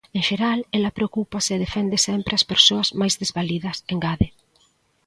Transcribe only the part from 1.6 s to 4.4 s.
defende sempre as persoas máis desvalidas", engade.